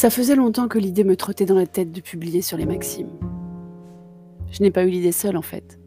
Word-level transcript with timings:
Ça 0.00 0.08
faisait 0.08 0.34
longtemps 0.34 0.66
que 0.66 0.78
l'idée 0.78 1.04
me 1.04 1.14
trottait 1.14 1.44
dans 1.44 1.54
la 1.54 1.66
tête 1.66 1.92
de 1.92 2.00
publier 2.00 2.40
sur 2.40 2.56
les 2.56 2.64
Maximes. 2.64 3.18
Je 4.50 4.62
n'ai 4.62 4.70
pas 4.70 4.84
eu 4.84 4.88
l'idée 4.88 5.12
seule 5.12 5.36
en 5.36 5.42
fait. 5.42 5.78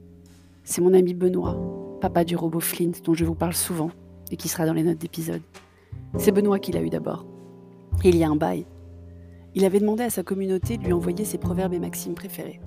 C'est 0.63 0.81
mon 0.81 0.93
ami 0.93 1.15
Benoît, 1.15 1.57
papa 1.99 2.23
du 2.23 2.35
robot 2.35 2.59
Flint 2.59 2.91
dont 3.03 3.15
je 3.15 3.25
vous 3.25 3.33
parle 3.33 3.55
souvent 3.55 3.89
et 4.29 4.37
qui 4.37 4.49
sera 4.49 4.67
dans 4.67 4.73
les 4.73 4.83
notes 4.83 4.99
d'épisode. 4.99 5.41
C'est 6.19 6.31
Benoît 6.31 6.59
qui 6.59 6.71
l'a 6.71 6.83
eu 6.83 6.91
d'abord. 6.91 7.25
il 8.03 8.15
y 8.15 8.23
a 8.23 8.29
un 8.29 8.35
bail. 8.35 8.67
Il 9.55 9.65
avait 9.65 9.79
demandé 9.79 10.03
à 10.03 10.11
sa 10.11 10.21
communauté 10.21 10.77
de 10.77 10.83
lui 10.83 10.93
envoyer 10.93 11.25
ses 11.25 11.39
proverbes 11.39 11.73
et 11.73 11.79
maximes 11.79 12.13
préférés. 12.13 12.61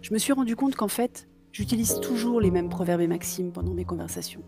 Je 0.00 0.14
me 0.14 0.18
suis 0.18 0.32
rendu 0.32 0.56
compte 0.56 0.74
qu'en 0.74 0.88
fait, 0.88 1.28
j'utilise 1.52 2.00
toujours 2.00 2.40
les 2.40 2.50
mêmes 2.50 2.70
proverbes 2.70 3.02
et 3.02 3.08
maximes 3.08 3.52
pendant 3.52 3.74
mes 3.74 3.84
conversations. 3.84 4.40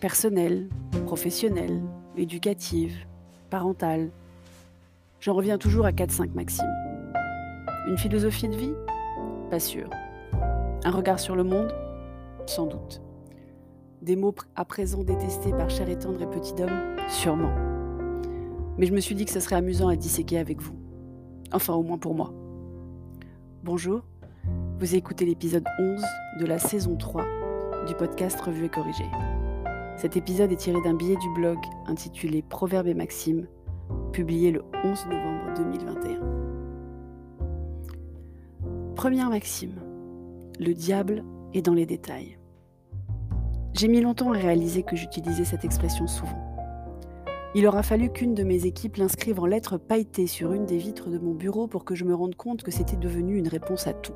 Personnelles, 0.00 0.70
professionnelles, 1.04 1.82
éducatives, 2.16 2.96
parentales. 3.50 4.10
J'en 5.20 5.34
reviens 5.34 5.58
toujours 5.58 5.84
à 5.84 5.90
4-5 5.92 6.32
maximes. 6.32 6.72
Une 7.86 7.98
philosophie 7.98 8.48
de 8.48 8.56
vie? 8.56 8.72
Pas 9.50 9.60
sûr. 9.60 9.90
Un 10.82 10.90
regard 10.90 11.20
sur 11.20 11.36
le 11.36 11.44
monde? 11.44 11.74
Sans 12.46 12.64
doute. 12.64 13.02
Des 14.00 14.16
mots 14.16 14.34
à 14.56 14.64
présent 14.64 15.04
détestés 15.04 15.50
par 15.50 15.68
cher 15.68 15.90
et 15.90 15.98
tendre 15.98 16.22
et 16.22 16.26
petit 16.26 16.54
homme? 16.62 16.96
Sûrement. 17.10 17.52
Mais 18.78 18.86
je 18.86 18.94
me 18.94 19.00
suis 19.00 19.14
dit 19.14 19.26
que 19.26 19.30
ce 19.30 19.40
serait 19.40 19.56
amusant 19.56 19.88
à 19.88 19.96
disséquer 19.96 20.38
avec 20.38 20.62
vous. 20.62 20.74
Enfin, 21.52 21.74
au 21.74 21.82
moins 21.82 21.98
pour 21.98 22.14
moi. 22.14 22.32
Bonjour, 23.62 24.00
vous 24.78 24.94
écoutez 24.94 25.26
l'épisode 25.26 25.66
11 25.78 26.02
de 26.40 26.46
la 26.46 26.58
saison 26.58 26.96
3 26.96 27.26
du 27.86 27.94
podcast 27.94 28.40
Revue 28.40 28.64
et 28.64 28.70
Corrigé. 28.70 29.04
Cet 29.98 30.16
épisode 30.16 30.50
est 30.50 30.56
tiré 30.56 30.80
d'un 30.80 30.94
billet 30.94 31.16
du 31.16 31.28
blog 31.34 31.58
intitulé 31.86 32.40
Proverbes 32.40 32.86
et 32.86 32.94
Maximes, 32.94 33.46
publié 34.10 34.50
le 34.50 34.62
11 34.84 35.06
novembre 35.06 35.54
2021. 35.56 36.20
Première 38.94 39.30
maxime. 39.30 39.80
Le 40.58 40.74
diable 40.74 41.24
est 41.54 41.62
dans 41.62 41.74
les 41.74 41.86
détails. 41.86 42.38
J'ai 43.72 43.88
mis 43.88 44.00
longtemps 44.00 44.32
à 44.32 44.36
réaliser 44.36 44.82
que 44.82 44.96
j'utilisais 44.96 45.44
cette 45.44 45.64
expression 45.64 46.06
souvent. 46.06 46.46
Il 47.54 47.66
aura 47.66 47.82
fallu 47.82 48.10
qu'une 48.10 48.34
de 48.34 48.44
mes 48.44 48.66
équipes 48.66 48.96
l'inscrive 48.96 49.40
en 49.40 49.46
lettres 49.46 49.78
pailletées 49.78 50.26
sur 50.26 50.52
une 50.52 50.66
des 50.66 50.76
vitres 50.76 51.08
de 51.08 51.18
mon 51.18 51.34
bureau 51.34 51.66
pour 51.66 51.84
que 51.84 51.94
je 51.94 52.04
me 52.04 52.14
rende 52.14 52.34
compte 52.34 52.62
que 52.62 52.70
c'était 52.70 52.96
devenu 52.96 53.38
une 53.38 53.48
réponse 53.48 53.86
à 53.86 53.92
tout. 53.92 54.14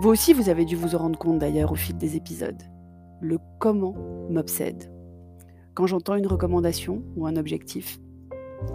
Vous 0.00 0.08
aussi, 0.10 0.32
vous 0.32 0.48
avez 0.48 0.64
dû 0.64 0.76
vous 0.76 0.94
en 0.94 0.98
rendre 0.98 1.18
compte 1.18 1.38
d'ailleurs 1.38 1.72
au 1.72 1.76
fil 1.76 1.96
des 1.96 2.16
épisodes. 2.16 2.62
Le 3.20 3.38
comment 3.58 3.94
m'obsède. 4.30 4.92
Quand 5.74 5.86
j'entends 5.86 6.14
une 6.16 6.26
recommandation 6.26 7.02
ou 7.16 7.26
un 7.26 7.36
objectif, 7.36 7.98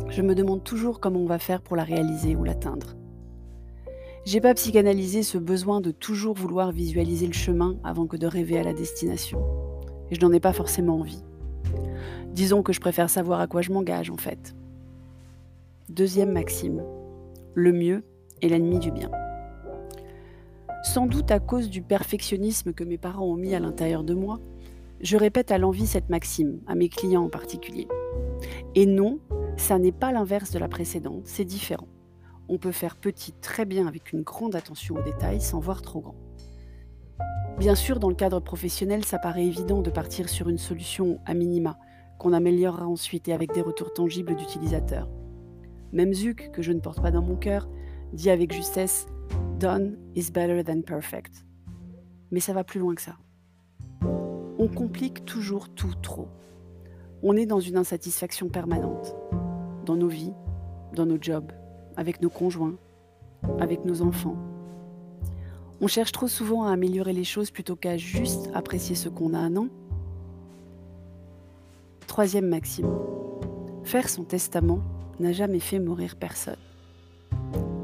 je 0.10 0.22
me 0.22 0.36
demande 0.36 0.64
toujours 0.64 1.00
comment 1.00 1.20
on 1.20 1.28
va 1.28 1.40
faire 1.40 1.62
pour 1.62 1.76
la 1.76 1.84
réaliser 1.84 2.36
ou 2.36 2.44
l'atteindre. 2.44 2.96
J'ai 4.26 4.40
pas 4.40 4.54
psychanalysé 4.54 5.22
ce 5.22 5.38
besoin 5.38 5.82
de 5.82 5.92
toujours 5.92 6.34
vouloir 6.34 6.72
visualiser 6.72 7.28
le 7.28 7.34
chemin 7.34 7.76
avant 7.84 8.08
que 8.08 8.16
de 8.16 8.28
rêver 8.28 8.58
à 8.58 8.64
la 8.64 8.74
destination. 8.74 9.42
Et 10.10 10.16
je 10.16 10.22
n'en 10.22 10.32
ai 10.32 10.40
pas 10.40 10.54
forcément 10.54 11.00
envie. 11.00 11.24
Disons 12.32 12.64
que 12.64 12.72
je 12.72 12.80
préfère 12.80 13.10
savoir 13.10 13.42
à 13.42 13.48
quoi 13.48 13.62
je 13.62 13.72
m'engage 13.72 14.10
en 14.10 14.18
fait. 14.18 14.56
Deuxième 15.90 16.32
maxime. 16.32 16.84
Le 17.54 17.74
mieux 17.74 18.04
est 18.42 18.48
l'ennemi 18.48 18.80
du 18.80 18.92
bien. 18.92 19.12
Sans 20.84 21.06
doute 21.06 21.32
à 21.32 21.40
cause 21.40 21.70
du 21.70 21.82
perfectionnisme 21.82 22.74
que 22.74 22.84
mes 22.84 22.98
parents 22.98 23.26
ont 23.26 23.36
mis 23.36 23.54
à 23.54 23.60
l'intérieur 23.60 24.04
de 24.04 24.14
moi, 24.14 24.40
je 25.02 25.18
répète 25.18 25.52
à 25.52 25.58
l'envie 25.58 25.88
cette 25.88 26.10
maxime, 26.10 26.62
à 26.66 26.76
mes 26.76 26.90
clients 26.90 27.26
en 27.26 27.30
particulier. 27.30 27.88
Et 28.76 28.86
non, 28.86 29.20
ça 29.58 29.80
n'est 29.80 29.92
pas 29.92 30.12
l'inverse 30.12 30.52
de 30.52 30.60
la 30.60 30.68
précédente, 30.68 31.24
c'est 31.26 31.46
différent. 31.46 31.88
On 32.50 32.58
peut 32.58 32.72
faire 32.72 32.98
petit 32.98 33.32
très 33.32 33.66
bien 33.66 33.88
avec 33.88 34.12
une 34.12 34.22
grande 34.22 34.56
attention 34.56 34.96
aux 34.96 35.04
détails 35.04 35.42
sans 35.42 35.60
voir 35.60 35.82
trop 35.82 36.02
grand. 36.02 36.16
Bien 37.58 37.76
sûr, 37.76 38.00
dans 38.00 38.10
le 38.10 38.16
cadre 38.16 38.40
professionnel, 38.40 39.06
ça 39.06 39.20
paraît 39.20 39.46
évident 39.46 39.82
de 39.82 39.92
partir 39.92 40.28
sur 40.28 40.50
une 40.50 40.58
solution 40.58 41.20
à 41.26 41.34
minima, 41.34 41.78
qu'on 42.18 42.34
améliorera 42.34 42.88
ensuite 42.88 43.28
et 43.28 43.34
avec 43.34 43.54
des 43.54 43.62
retours 43.62 43.94
tangibles 43.94 44.36
d'utilisateurs. 44.36 45.10
Même 45.92 46.14
Zuc, 46.14 46.52
que 46.52 46.62
je 46.62 46.72
ne 46.72 46.80
porte 46.80 47.02
pas 47.02 47.12
dans 47.12 47.22
mon 47.22 47.36
cœur, 47.36 47.70
dit 48.12 48.30
avec 48.30 48.52
justesse 48.54 49.06
Done 49.60 49.98
is 50.16 50.32
better 50.32 50.64
than 50.64 50.82
perfect. 50.82 51.46
Mais 52.32 52.40
ça 52.40 52.54
va 52.54 52.64
plus 52.64 52.80
loin 52.80 52.96
que 52.96 53.02
ça. 53.02 53.18
On 54.58 54.68
complique 54.68 55.24
toujours 55.26 55.70
tout 55.70 55.94
trop. 56.02 56.28
On 57.26 57.38
est 57.38 57.46
dans 57.46 57.62
une 57.62 57.78
insatisfaction 57.78 58.50
permanente. 58.50 59.16
Dans 59.86 59.96
nos 59.96 60.10
vies, 60.10 60.34
dans 60.94 61.06
nos 61.06 61.18
jobs, 61.22 61.54
avec 61.96 62.22
nos 62.22 62.30
conjoints, 62.30 62.76
avec 63.60 63.86
nos 63.86 64.02
enfants. 64.02 64.36
On 65.80 65.88
cherche 65.88 66.12
trop 66.12 66.28
souvent 66.28 66.66
à 66.66 66.74
améliorer 66.74 67.14
les 67.14 67.24
choses 67.24 67.50
plutôt 67.50 67.78
qu'à 67.78 67.96
juste 67.96 68.50
apprécier 68.54 68.96
ce 68.96 69.08
qu'on 69.08 69.34
a, 69.34 69.48
non? 69.48 69.70
Troisième 72.08 72.50
maxime. 72.50 72.94
Faire 73.86 74.10
son 74.10 74.26
testament 74.26 74.82
n'a 75.22 75.32
jamais 75.32 75.62
fait 75.62 75.80
mourir 75.80 76.18
personne. 76.18 76.60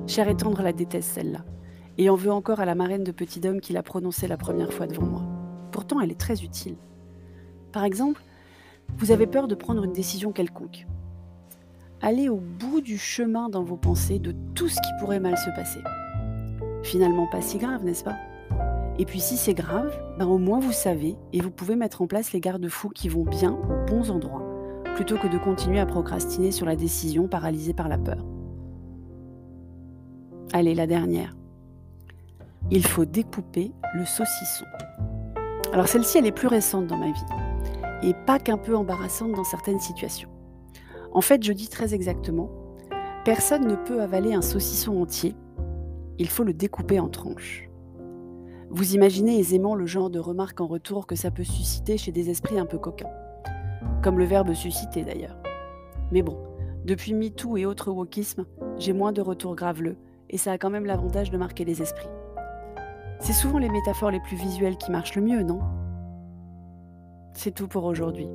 Cher 0.06 0.28
et 0.28 0.36
tendre 0.36 0.62
la 0.64 0.74
déteste 0.74 1.14
celle-là, 1.14 1.46
et 1.98 2.10
en 2.10 2.16
veut 2.16 2.32
encore 2.32 2.60
à 2.60 2.66
la 2.66 2.76
marraine 2.76 3.06
de 3.06 3.14
petit 3.14 3.48
homme 3.48 3.62
qui 3.62 3.72
l'a 3.72 3.84
prononcée 3.84 4.28
la 4.28 4.36
première 4.36 4.74
fois 4.74 4.86
devant 4.86 5.06
moi. 5.06 5.24
Pourtant, 5.72 6.02
elle 6.02 6.12
est 6.12 6.20
très 6.20 6.44
utile. 6.44 6.76
Par 7.72 7.86
exemple, 7.86 8.22
vous 8.98 9.12
avez 9.12 9.28
peur 9.28 9.48
de 9.48 9.56
prendre 9.56 9.84
une 9.84 9.94
décision 9.94 10.32
quelconque. 10.32 10.88
Allez 12.02 12.30
au 12.30 12.38
bout 12.38 12.82
du 12.82 12.98
chemin 12.98 13.50
dans 13.50 13.64
vos 13.64 13.76
pensées 13.76 14.20
de 14.20 14.34
tout 14.56 14.70
ce 14.70 14.76
qui 14.76 14.90
pourrait 15.00 15.20
mal 15.20 15.38
se 15.38 15.50
passer. 15.52 15.82
Finalement, 16.84 17.28
pas 17.28 17.42
si 17.42 17.58
grave, 17.58 17.84
n'est-ce 17.84 18.04
pas? 18.04 18.18
Et 18.98 19.06
puis 19.06 19.20
si 19.20 19.38
c'est 19.38 19.54
grave, 19.54 19.98
ben 20.18 20.28
au 20.28 20.38
moins 20.38 20.60
vous 20.60 20.74
savez 20.74 21.18
et 21.32 21.40
vous 21.40 21.52
pouvez 21.52 21.76
mettre 21.76 22.02
en 22.02 22.08
place 22.08 22.34
les 22.34 22.42
garde-fous 22.42 22.90
qui 22.90 23.08
vont 23.08 23.24
bien 23.24 23.54
aux 23.54 23.86
bons 23.86 24.12
endroits, 24.12 24.46
plutôt 24.96 25.18
que 25.18 25.28
de 25.28 25.38
continuer 25.38 25.80
à 25.80 25.86
procrastiner 25.86 26.52
sur 26.52 26.66
la 26.66 26.76
décision 26.76 27.28
paralysée 27.28 27.74
par 27.74 27.88
la 27.88 27.98
peur. 27.98 28.26
Allez, 30.52 30.76
la 30.76 30.88
dernière. 30.88 31.36
Il 32.72 32.86
faut 32.86 33.06
découper 33.06 33.72
le 33.94 34.04
saucisson. 34.06 34.66
Alors 35.72 35.88
celle-ci, 35.88 36.18
elle 36.18 36.26
est 36.26 36.32
plus 36.32 36.48
récente 36.48 36.88
dans 36.88 36.98
ma 36.98 37.12
vie, 37.12 37.26
et 38.04 38.14
pas 38.14 38.40
qu'un 38.40 38.58
peu 38.58 38.76
embarrassante 38.76 39.34
dans 39.34 39.44
certaines 39.44 39.80
situations. 39.80 40.30
En 41.12 41.22
fait, 41.22 41.44
je 41.44 41.54
dis 41.54 41.70
très 41.70 41.94
exactement, 41.94 42.50
personne 43.26 43.68
ne 43.68 43.76
peut 43.76 44.02
avaler 44.02 44.34
un 44.34 44.42
saucisson 44.42 45.02
entier, 45.02 45.36
il 46.18 46.30
faut 46.30 46.44
le 46.44 46.54
découper 46.54 47.00
en 47.00 47.10
tranches. 47.10 47.70
Vous 48.70 48.94
imaginez 48.94 49.40
aisément 49.40 49.74
le 49.74 49.88
genre 49.88 50.10
de 50.10 50.20
remarques 50.20 50.62
en 50.62 50.68
retour 50.68 51.08
que 51.08 51.16
ça 51.16 51.32
peut 51.32 51.44
susciter 51.44 51.98
chez 51.98 52.12
des 52.12 52.30
esprits 52.30 52.60
un 52.60 52.68
peu 52.68 52.78
coquins. 52.78 53.10
Comme 54.04 54.20
le 54.20 54.26
verbe 54.26 54.54
susciter 54.54 55.04
d'ailleurs. 55.04 55.38
Mais 56.12 56.22
bon, 56.22 56.38
depuis 56.86 57.14
MeToo 57.14 57.58
et 57.58 57.66
autres 57.66 57.92
wokismes, 57.92 58.46
j'ai 58.78 58.94
moins 58.94 59.12
de 59.12 59.22
retours 59.22 59.56
graveleux, 59.56 59.98
et 60.30 60.38
ça 60.38 60.52
a 60.52 60.58
quand 60.58 60.70
même 60.70 60.86
l'avantage 60.86 61.32
de 61.32 61.38
marquer 61.38 61.66
les 61.66 61.82
esprits. 61.82 62.10
C'est 63.20 63.34
souvent 63.34 63.58
les 63.58 63.70
métaphores 63.70 64.12
les 64.12 64.22
plus 64.22 64.38
visuelles 64.38 64.78
qui 64.78 64.92
marchent 64.92 65.16
le 65.16 65.22
mieux, 65.22 65.44
non? 65.44 65.60
C'est 67.34 67.54
tout 67.54 67.68
pour 67.68 67.86
aujourd'hui. 67.86 68.28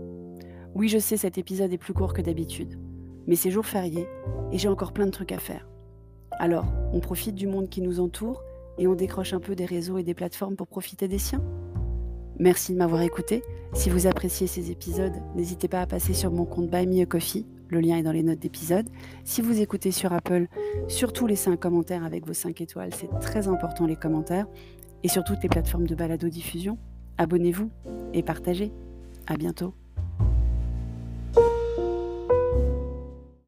Oui, 0.74 0.88
je 0.88 0.98
sais, 0.98 1.16
cet 1.16 1.38
épisode 1.38 1.72
est 1.72 1.78
plus 1.78 1.94
court 1.94 2.14
que 2.14 2.22
d'habitude, 2.22 2.78
mais 3.26 3.36
c'est 3.36 3.50
jour 3.50 3.66
férié, 3.66 4.08
et 4.52 4.58
j'ai 4.58 4.68
encore 4.68 4.92
plein 4.92 5.06
de 5.06 5.10
trucs 5.10 5.32
à 5.32 5.38
faire. 5.38 5.68
Alors, 6.32 6.66
on 6.92 7.00
profite 7.00 7.34
du 7.34 7.46
monde 7.46 7.68
qui 7.68 7.80
nous 7.80 8.00
entoure 8.00 8.42
et 8.78 8.88
on 8.88 8.94
décroche 8.94 9.34
un 9.34 9.40
peu 9.40 9.54
des 9.54 9.66
réseaux 9.66 9.98
et 9.98 10.02
des 10.02 10.14
plateformes 10.14 10.56
pour 10.56 10.66
profiter 10.66 11.06
des 11.06 11.18
siens 11.18 11.44
Merci 12.38 12.72
de 12.72 12.78
m'avoir 12.78 13.02
écouté. 13.02 13.42
Si 13.74 13.90
vous 13.90 14.06
appréciez 14.06 14.46
ces 14.46 14.70
épisodes, 14.72 15.14
n'hésitez 15.36 15.68
pas 15.68 15.80
à 15.80 15.86
passer 15.86 16.14
sur 16.14 16.32
mon 16.32 16.44
compte 16.44 16.68
Buy 16.68 16.86
Me 16.86 17.04
Coffee. 17.04 17.46
Le 17.68 17.80
lien 17.80 17.96
est 17.96 18.02
dans 18.02 18.12
les 18.12 18.24
notes 18.24 18.40
d'épisode. 18.40 18.88
Si 19.24 19.40
vous 19.40 19.60
écoutez 19.60 19.92
sur 19.92 20.12
Apple, 20.12 20.46
surtout 20.88 21.26
laissez 21.26 21.50
un 21.50 21.56
commentaire 21.56 22.04
avec 22.04 22.26
vos 22.26 22.32
5 22.32 22.60
étoiles. 22.60 22.92
C'est 22.92 23.08
très 23.20 23.46
important 23.46 23.86
les 23.86 23.96
commentaires. 23.96 24.46
Et 25.04 25.08
sur 25.08 25.22
toutes 25.22 25.42
les 25.42 25.48
plateformes 25.48 25.86
de 25.86 25.94
balado-diffusion, 25.94 26.76
abonnez-vous 27.18 27.70
et 28.12 28.22
partagez. 28.22 28.72
À 29.26 29.36
bientôt. 29.36 29.74